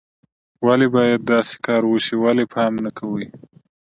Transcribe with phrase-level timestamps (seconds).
[0.65, 3.25] ولې باید داسې کار وشي، ولې پام نه کوئ